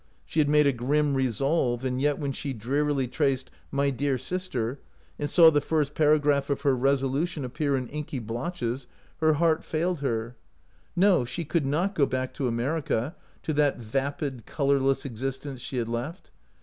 [0.25, 4.79] She had made a grim resolve, and yet when she drearily traced" My dear sister,"
[5.19, 8.87] and saw the first paragraph of her resolution appear in inky blotches,
[9.17, 10.35] her heart failed her.
[10.95, 15.87] No, she could not go back to America, to that vapid, colorless existence she had
[15.87, 16.31] left.